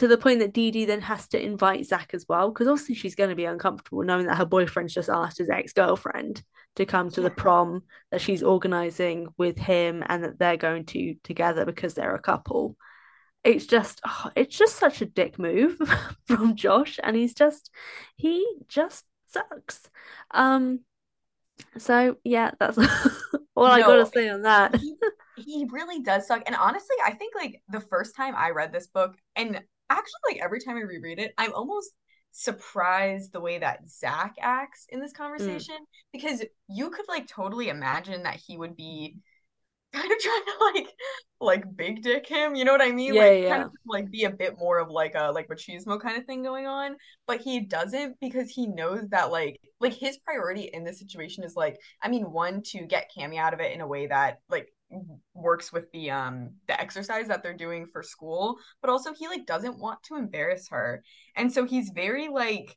[0.00, 2.94] to the point that Dee Dee then has to invite Zach as well, because obviously
[2.94, 6.42] she's going to be uncomfortable knowing that her boyfriend's just asked his ex girlfriend
[6.76, 11.16] to come to the prom that she's organizing with him and that they're going to
[11.22, 12.78] together because they're a couple.
[13.44, 15.78] It's just, oh, it's just such a dick move
[16.26, 17.70] from Josh, and he's just,
[18.16, 19.82] he just sucks.
[20.30, 20.80] Um,
[21.76, 22.78] so yeah, that's
[23.54, 24.76] all no, I gotta say on that.
[24.76, 24.94] he,
[25.36, 28.86] he really does suck, and honestly, I think like the first time I read this
[28.86, 29.60] book, and
[29.90, 31.90] actually like every time I reread it, I'm almost
[32.32, 35.16] surprised the way that Zach acts in this mm.
[35.16, 36.12] conversation mm.
[36.12, 39.16] because you could like totally imagine that he would be
[39.92, 40.94] kind of trying to like
[41.40, 43.14] like big dick him, you know what I mean?
[43.14, 43.48] Yeah, like yeah.
[43.48, 46.44] kind of like be a bit more of like a like machismo kind of thing
[46.44, 46.96] going on.
[47.26, 51.56] But he doesn't because he knows that like like his priority in this situation is
[51.56, 54.72] like, I mean, one, to get Cammie out of it in a way that like
[55.34, 59.46] works with the um the exercise that they're doing for school but also he like
[59.46, 61.02] doesn't want to embarrass her.
[61.36, 62.76] And so he's very like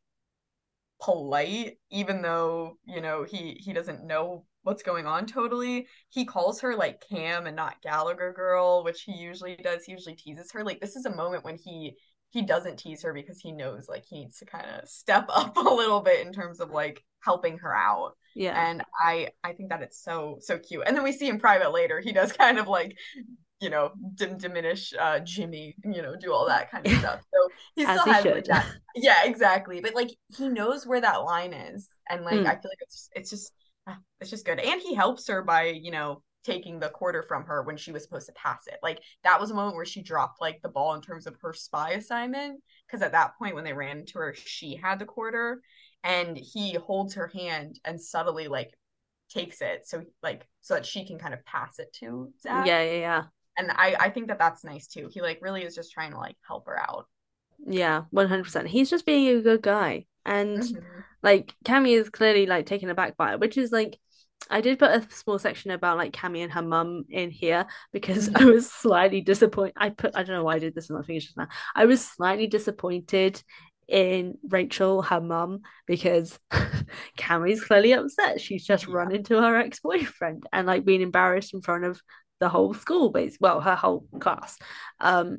[1.01, 5.87] polite even though you know he he doesn't know what's going on totally.
[6.09, 9.83] He calls her like cam and not gallagher girl which he usually does.
[9.83, 10.63] He usually teases her.
[10.63, 11.97] Like this is a moment when he
[12.33, 15.55] he doesn't tease her because he knows like he needs to kind of step up
[15.55, 18.69] a little bit in terms of like helping her out yeah.
[18.69, 20.83] And I I think that it's so so cute.
[20.85, 22.97] And then we see in private later he does kind of like
[23.59, 27.21] you know dim- diminish uh Jimmy, you know, do all that kind of stuff.
[27.33, 28.67] So he still has like that.
[28.95, 29.81] Yeah, exactly.
[29.81, 32.45] But like he knows where that line is and like mm.
[32.45, 33.51] I feel like it's it's just
[33.87, 34.59] ah, it's just good.
[34.59, 38.03] And he helps her by, you know, taking the quarter from her when she was
[38.03, 38.77] supposed to pass it.
[38.83, 41.53] Like that was a moment where she dropped like the ball in terms of her
[41.53, 45.61] spy assignment because at that point when they ran into her she had the quarter
[46.03, 48.77] and he holds her hand and subtly like
[49.29, 52.67] takes it so like so that she can kind of pass it to Zach.
[52.67, 53.23] Yeah, yeah, yeah.
[53.57, 55.09] And I I think that that's nice too.
[55.11, 57.05] He like really is just trying to like help her out.
[57.65, 58.67] Yeah, one hundred percent.
[58.67, 60.99] He's just being a good guy, and mm-hmm.
[61.21, 63.97] like Cammie is clearly like taken aback by it, which is like.
[64.49, 68.29] I did put a small section about like Cammie and her mum in here because.
[68.35, 69.73] I was slightly disappointed.
[69.77, 71.47] I put I don't know why I did this in my fingers just now.
[71.75, 73.41] I was slightly disappointed
[73.87, 76.39] in Rachel, her mum, because
[77.17, 78.41] Cammie's clearly upset.
[78.41, 78.93] She's just yeah.
[78.93, 82.01] run into her ex boyfriend and like being embarrassed in front of
[82.39, 84.57] the whole school base, well, her whole class,
[84.99, 85.37] um,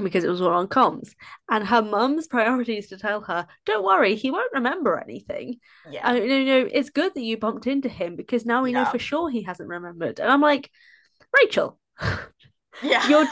[0.00, 1.14] because it was all on comms.
[1.50, 6.10] And her mum's priority is to tell her, "Don't worry, he won't remember anything." Yeah,
[6.10, 8.84] uh, you know, it's good that you bumped into him because now we yeah.
[8.84, 10.20] know for sure he hasn't remembered.
[10.20, 10.70] And I'm like,
[11.36, 11.78] Rachel,
[12.82, 13.26] yeah, your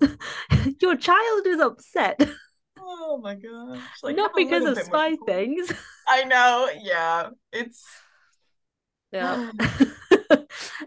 [0.80, 2.28] your child is upset.
[2.86, 3.80] Oh my gosh.
[4.02, 5.72] Like not because of spy things.
[6.06, 7.30] I know, yeah.
[7.50, 7.82] It's
[9.10, 9.52] yeah.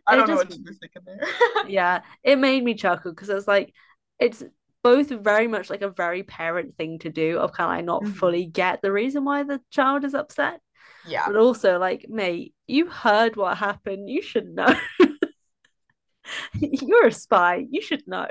[0.08, 1.20] I don't know what you were thinking there.
[1.67, 3.74] yeah, it made me chuckle because I was like,
[4.20, 4.43] it's
[4.88, 8.04] both very much like a very parent thing to do of kind of like not
[8.04, 8.13] mm-hmm.
[8.13, 10.62] fully get the reason why the child is upset.
[11.06, 11.26] Yeah.
[11.28, 14.10] But also like, mate, you heard what happened.
[14.10, 14.73] You should know.
[16.54, 17.65] You're a spy.
[17.69, 18.28] You should know.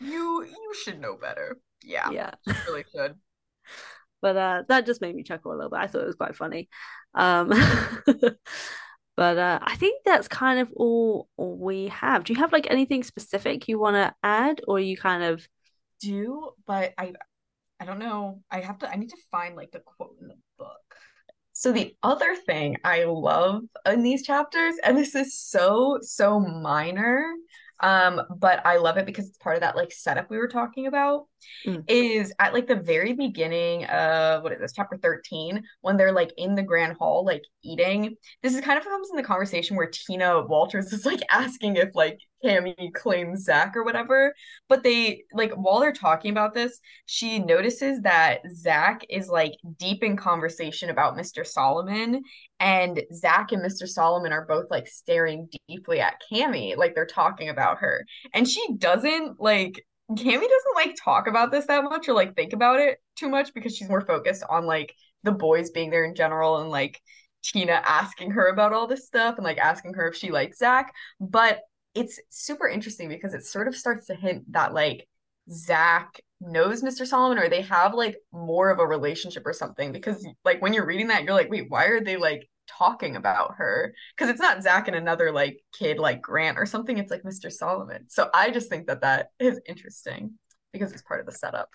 [0.00, 1.58] You you should know better.
[1.84, 2.10] Yeah.
[2.10, 2.32] Yeah.
[2.66, 3.14] Really should.
[4.20, 5.78] but uh that just made me chuckle a little bit.
[5.78, 6.68] I thought it was quite funny.
[7.14, 7.52] Um
[9.20, 12.24] but uh I think that's kind of all, we have.
[12.24, 15.46] Do you have like anything specific you want to add or you kind of
[16.00, 17.12] do, but I
[17.78, 18.40] I don't know.
[18.50, 20.70] I have to I need to find like the quote in the book.
[21.52, 27.34] So the other thing I love in these chapters, and this is so, so minor,
[27.82, 30.86] um, but I love it because it's part of that like setup we were talking
[30.86, 31.26] about.
[31.66, 31.84] Mm.
[31.88, 36.32] Is at like the very beginning of what is this chapter 13 when they're like
[36.36, 38.16] in the grand hall like eating.
[38.42, 41.94] This is kind of comes in the conversation where Tina Walters is like asking if
[41.94, 44.34] like Cammie claims Zach or whatever.
[44.68, 50.02] But they like while they're talking about this, she notices that Zach is like deep
[50.02, 51.46] in conversation about Mr.
[51.46, 52.22] Solomon,
[52.58, 53.86] and Zach and Mr.
[53.86, 58.06] Solomon are both like staring deeply at Cammie, like they're talking about her.
[58.34, 62.52] And she doesn't like Cammie doesn't like talk about this that much or like think
[62.52, 66.14] about it too much because she's more focused on like the boys being there in
[66.14, 67.00] general and like
[67.42, 70.92] Tina asking her about all this stuff and like asking her if she likes Zach.
[71.20, 71.60] But
[71.94, 75.08] it's super interesting because it sort of starts to hint that like
[75.50, 77.06] Zach knows Mr.
[77.06, 80.86] Solomon or they have like more of a relationship or something because like when you're
[80.86, 84.62] reading that you're like wait why are they like talking about her because it's not
[84.62, 87.50] Zach and another like kid like Grant or something it's like Mr.
[87.50, 90.34] Solomon so I just think that that is interesting
[90.72, 91.70] because it's part of the setup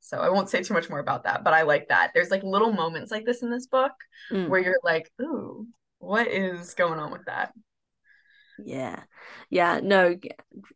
[0.00, 2.42] so I won't say too much more about that but I like that there's like
[2.42, 3.92] little moments like this in this book
[4.30, 4.48] mm.
[4.48, 5.66] where you're like ooh
[5.98, 7.52] what is going on with that
[8.64, 9.02] yeah,
[9.48, 9.80] yeah.
[9.82, 10.16] No,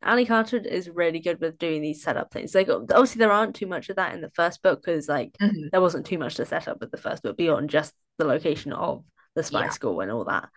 [0.03, 2.55] Ally Carter is really good with doing these setup things.
[2.55, 5.68] Like, obviously, there aren't too much of that in the first book because, like, mm-hmm.
[5.73, 8.73] there wasn't too much to set up with the first book beyond just the location
[8.73, 9.70] of the spy yeah.
[9.70, 10.49] school and all that.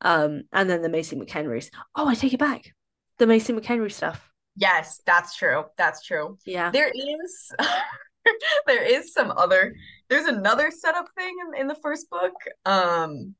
[0.00, 1.70] Um, and then the Macy McHenry's.
[1.94, 2.72] Oh, I take it back.
[3.18, 4.30] The Macy McHenry stuff.
[4.56, 5.64] Yes, that's true.
[5.76, 6.38] That's true.
[6.44, 6.70] Yeah.
[6.70, 7.52] There is
[8.66, 9.74] there is some other
[10.08, 12.34] there's another setup thing in, in the first book.
[12.64, 13.34] Um,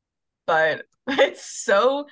[0.45, 2.07] but it's so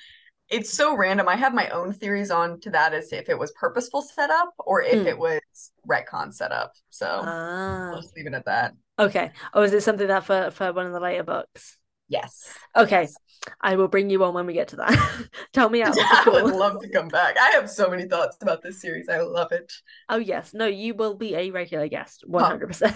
[0.49, 1.27] it's so random.
[1.27, 4.81] I have my own theories on to that as if it was purposeful setup or
[4.81, 5.05] if mm.
[5.05, 5.41] it was
[5.87, 6.73] retcon setup.
[6.89, 8.73] So I'll just leave it at that.
[8.99, 9.31] Okay.
[9.53, 11.77] Oh, is it something that for for one of the later books?
[12.07, 12.47] Yes.
[12.75, 13.01] Okay.
[13.03, 13.15] Yes.
[13.61, 15.27] I will bring you on when we get to that.
[15.53, 15.95] Tell me out.
[15.97, 17.37] Yeah, I would love to come back.
[17.39, 19.09] I have so many thoughts about this series.
[19.09, 19.71] I love it.
[20.09, 20.53] Oh yes.
[20.53, 22.23] No, you will be a regular guest.
[22.27, 22.95] One hundred percent.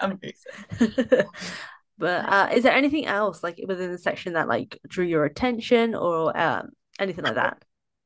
[0.00, 0.34] Amazing.
[1.98, 5.94] But uh, is there anything else like within the section that like drew your attention
[5.94, 7.62] or um, anything like that?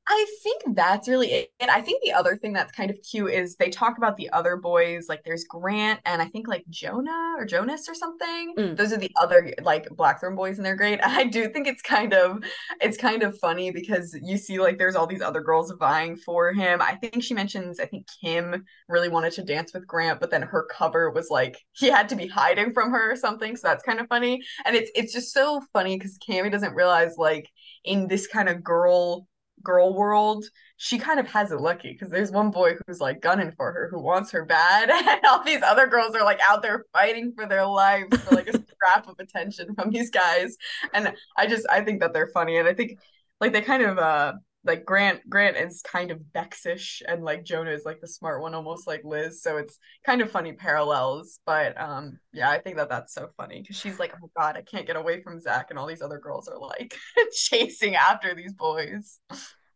[0.09, 1.51] I think that's really it.
[1.61, 4.31] And I think the other thing that's kind of cute is they talk about the
[4.31, 5.07] other boys.
[5.09, 8.55] Like there's Grant and I think like Jonah or Jonas or something.
[8.59, 8.77] Mm.
[8.77, 10.99] Those are the other like Blackthorn boys and they're great.
[11.01, 12.43] And I do think it's kind of
[12.81, 16.53] it's kind of funny because you see like there's all these other girls vying for
[16.53, 16.83] him.
[16.83, 20.43] I think she mentions I think Kim really wanted to dance with Grant, but then
[20.43, 23.57] her cover was like he had to be hiding from her or something.
[23.57, 24.43] So that's kind of funny.
[24.65, 27.49] And it's it's just so funny because Cammie doesn't realize like
[27.85, 29.29] in this kind of girl
[29.63, 30.45] girl world,
[30.77, 33.89] she kind of has it lucky because there's one boy who's like gunning for her,
[33.91, 37.47] who wants her bad, and all these other girls are like out there fighting for
[37.47, 40.57] their lives for like a scrap of attention from these guys.
[40.93, 42.99] And I just I think that they're funny, and I think
[43.41, 47.71] like they kind of uh like Grant Grant is kind of Bexish and like Jonah
[47.71, 49.43] is like the smart one almost like Liz.
[49.43, 53.61] So it's kind of funny parallels but um yeah I think that that's so funny
[53.61, 56.19] because she's like oh god I can't get away from Zach and all these other
[56.19, 56.97] girls are like
[57.33, 59.19] chasing after these boys.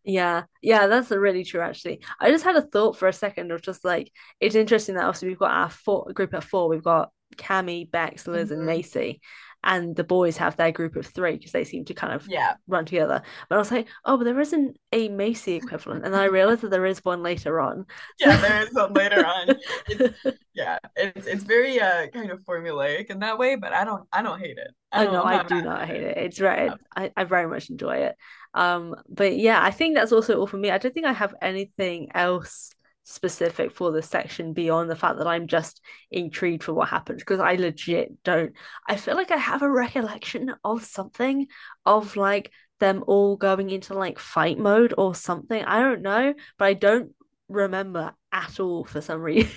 [0.05, 0.45] Yeah.
[0.63, 2.03] Yeah that's really true actually.
[2.21, 5.27] I just had a thought for a second of just like it's interesting that also
[5.27, 8.59] we've got our four group of four we've got Cammie Bex Liz mm-hmm.
[8.59, 9.21] and Macy
[9.67, 12.55] and the boys have their group of three because they seem to kind of yeah
[12.67, 13.21] run together.
[13.49, 16.63] But I was like, oh, but there isn't a Macy equivalent, and then I realized
[16.63, 17.85] that there is one later on.
[18.19, 19.57] Yeah, there is one later on.
[19.89, 24.07] It's, yeah, it's it's very uh kind of formulaic in that way, but I don't
[24.13, 24.71] I don't hate it.
[24.93, 26.17] I oh, I do not hate it.
[26.17, 26.73] It's right.
[26.95, 28.17] I, I very much enjoy it.
[28.55, 30.71] Um, but yeah, I think that's also all for me.
[30.71, 32.71] I don't think I have anything else
[33.09, 37.39] specific for this section beyond the fact that I'm just intrigued for what happens because
[37.39, 38.53] I legit don't.
[38.89, 41.47] I feel like I have a recollection of something
[41.87, 45.65] of like them all going into like fight mode or something.
[45.65, 47.13] I don't know, but I don't
[47.49, 49.53] remember at all for some reason.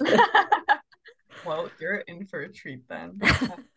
[1.46, 3.20] well, you're in for a treat then.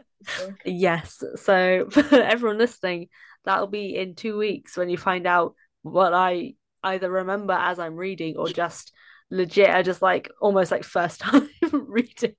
[0.65, 1.23] yes.
[1.35, 3.09] So for everyone listening,
[3.45, 5.53] that'll be in two weeks when you find out
[5.83, 8.91] what I either remember as I'm reading or just
[9.31, 12.35] legit I just like almost like first time reading.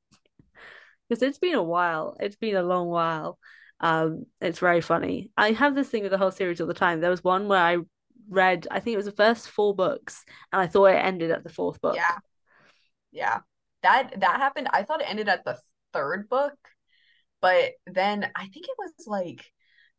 [1.08, 2.16] Because it's been a while.
[2.20, 3.38] It's been a long while.
[3.80, 5.30] Um it's very funny.
[5.36, 7.00] I have this thing with the whole series all the time.
[7.00, 7.78] There was one where I
[8.28, 11.42] read I think it was the first four books and I thought it ended at
[11.42, 11.96] the fourth book.
[11.96, 12.18] Yeah.
[13.10, 13.40] Yeah.
[13.82, 14.68] That that happened.
[14.72, 15.58] I thought it ended at the
[15.92, 16.54] third book
[17.42, 19.51] but then I think it was like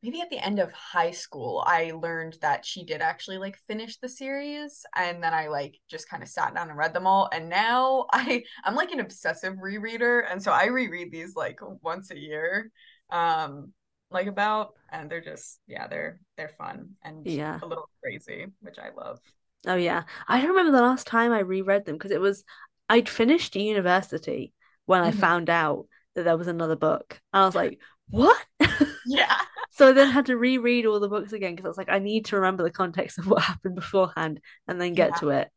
[0.03, 3.97] maybe at the end of high school i learned that she did actually like finish
[3.97, 7.29] the series and then i like just kind of sat down and read them all
[7.33, 12.11] and now i i'm like an obsessive rereader and so i reread these like once
[12.11, 12.69] a year
[13.09, 13.71] um
[14.13, 17.59] like about and they're just yeah they're they're fun and yeah.
[17.61, 19.19] a little crazy which i love.
[19.65, 20.03] Oh yeah.
[20.27, 22.43] I remember the last time i reread them because it was
[22.89, 24.53] i'd finished university
[24.85, 25.17] when mm-hmm.
[25.17, 27.79] i found out that there was another book and i was like
[28.09, 28.37] what
[29.05, 29.35] yeah
[29.73, 31.97] so I then had to reread all the books again because I was like, I
[31.97, 35.19] need to remember the context of what happened beforehand and then get yeah.
[35.19, 35.51] to it.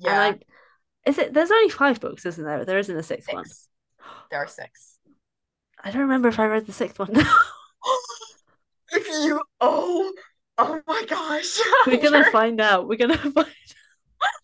[0.00, 0.22] Yeah.
[0.22, 1.32] And I, is it?
[1.32, 2.64] There's only five books, isn't there?
[2.64, 3.34] There isn't a sixth six.
[3.34, 3.46] one.
[4.30, 4.98] There are six.
[5.82, 7.10] I don't remember if I read the sixth one.
[8.92, 10.12] if you, oh,
[10.58, 12.88] oh my gosh, we're gonna find out.
[12.88, 13.38] We're gonna find.
[13.38, 13.46] Out.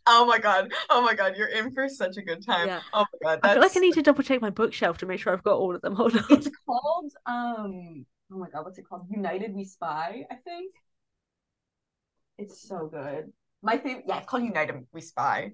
[0.06, 0.72] Oh my god.
[0.88, 1.36] Oh my god.
[1.36, 2.68] You're in for such a good time.
[2.68, 2.80] Yeah.
[2.92, 3.40] Oh my god.
[3.42, 5.58] I feel like I need to double check my bookshelf to make sure I've got
[5.58, 5.96] all of them.
[5.96, 6.24] Hold on.
[6.30, 9.06] it's called um oh my god, what's it called?
[9.10, 10.74] United We Spy, I think.
[12.38, 13.32] It's so good.
[13.62, 15.52] My favorite yeah, it's called United We Spy.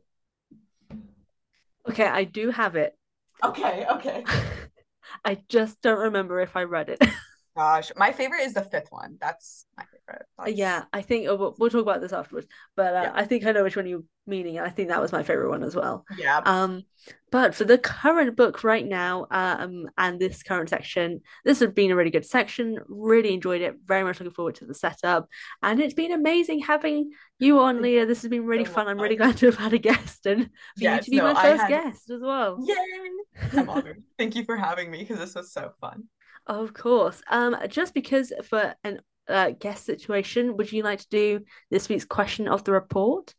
[1.89, 2.97] Okay, I do have it.
[3.45, 4.25] Okay, okay.
[5.25, 7.03] I just don't remember if I read it.
[7.55, 9.19] Gosh, my favorite is the fifth one.
[9.21, 10.27] That's my favorite.
[10.39, 10.53] That's...
[10.53, 12.47] yeah, I think oh, we'll, we'll, talk about this afterwards.
[12.77, 13.13] But uh, Yeah.
[13.15, 15.51] I think I know which one you're meaning, and I think that was my favorite
[15.51, 16.07] one as well.
[16.17, 16.41] Yeah.
[16.47, 16.85] Um,
[17.31, 21.91] but for the current book right now, um, and this current section, this has been
[21.91, 22.79] a really good section.
[22.89, 23.75] Really enjoyed it.
[23.85, 25.29] Very much looking forward to the setup,
[25.63, 28.07] and it's been amazing having you on, Leah.
[28.07, 28.89] This has been really So fun.
[28.89, 31.35] I'm really glad to have had a guest and for Yes, you to be no,
[31.35, 32.57] my first had- guest as well.
[32.65, 33.59] Yay!
[33.59, 34.03] I'm honored.
[34.19, 36.05] Thank you for having me because this was so fun.
[36.47, 37.23] Of course.
[37.31, 41.41] Um, just because for an uh, guest situation, would you like to do
[41.71, 43.35] this week's question of the report?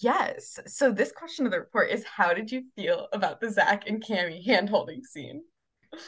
[0.00, 0.58] Yes.
[0.66, 4.02] So this question of the report is how did you feel about the Zach and
[4.04, 5.42] Cammie handholding scene?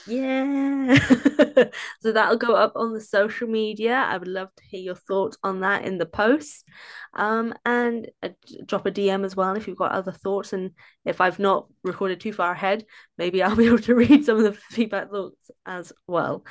[0.06, 0.98] Yeah.
[2.00, 3.94] So that'll go up on the social media.
[3.94, 6.64] I would love to hear your thoughts on that in the post.
[7.14, 8.30] Um, and uh,
[8.64, 10.54] drop a DM as well if you've got other thoughts.
[10.54, 10.70] And
[11.04, 12.86] if I've not recorded too far ahead,
[13.18, 16.44] maybe I'll be able to read some of the feedback thoughts as well.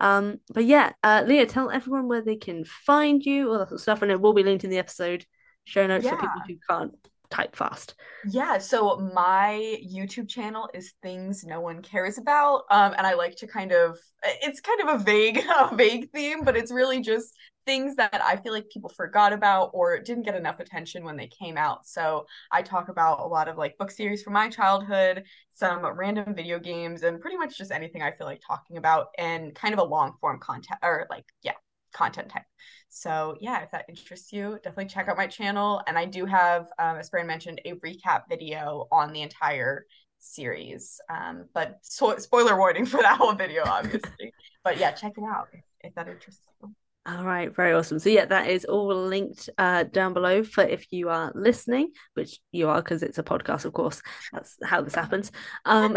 [0.00, 3.78] Um, but yeah, uh, Leah, tell everyone where they can find you, all that sort
[3.78, 5.24] of stuff, and it will be linked in the episode
[5.64, 6.92] show notes for people who can't
[7.30, 7.94] type fast.
[8.28, 12.64] Yeah, so my YouTube channel is things no one cares about.
[12.70, 16.42] Um, and I like to kind of it's kind of a vague a vague theme,
[16.42, 17.34] but it's really just
[17.66, 21.26] things that I feel like people forgot about or didn't get enough attention when they
[21.26, 21.86] came out.
[21.86, 25.24] So I talk about a lot of like book series from my childhood,
[25.54, 29.54] some random video games, and pretty much just anything I feel like talking about and
[29.54, 31.52] kind of a long form content or like, yeah,
[31.96, 32.44] content type.
[32.88, 35.82] So yeah, if that interests you, definitely check out my channel.
[35.86, 39.86] And I do have, um, as Fran mentioned, a recap video on the entire
[40.18, 41.00] series.
[41.08, 44.32] Um, but so- spoiler warning for that whole video, obviously.
[44.62, 46.74] but yeah, check it out if, if that interests you.
[47.08, 48.00] All right, very awesome.
[48.00, 52.40] So yeah, that is all linked uh, down below for if you are listening, which
[52.50, 54.02] you are because it's a podcast, of course.
[54.32, 55.30] That's how this happens.
[55.64, 55.96] Um,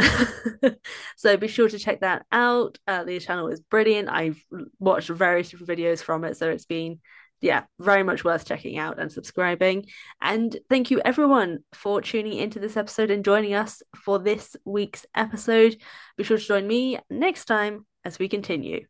[1.18, 2.78] so be sure to check that out.
[2.86, 4.08] Uh, the channel is brilliant.
[4.08, 4.40] I've
[4.78, 7.00] watched various different videos from it, so it's been
[7.42, 9.86] yeah, very much worth checking out and subscribing.
[10.22, 15.08] And thank you everyone for tuning into this episode and joining us for this week's
[15.16, 15.78] episode.
[16.18, 18.86] Be sure to join me next time as we continue.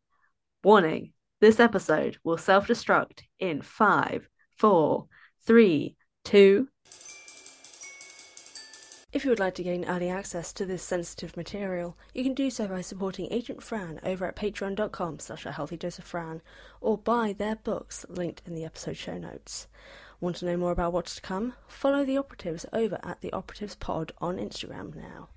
[0.62, 5.06] Warning this episode will self destruct in five, four,
[5.46, 6.68] three, two.
[9.12, 12.48] If you would like to gain early access to this sensitive material, you can do
[12.48, 16.42] so by supporting Agent Fran over at patreon.com slash a healthy dose of Fran
[16.80, 19.66] or buy their books linked in the episode show notes.
[20.20, 21.54] Want to know more about what's to come?
[21.66, 25.28] Follow the operatives over at the Operatives Pod on Instagram now.